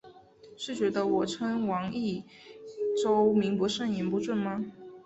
[0.57, 2.23] 是觉得我称王益
[3.03, 4.65] 州名不正言不顺吗？